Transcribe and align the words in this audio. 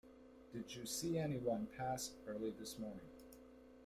Did 0.51 0.73
you 0.73 0.87
see 0.87 1.19
anyone 1.19 1.67
pass 1.77 2.09
early 2.25 2.49
this 2.49 2.79
morning? 2.79 3.05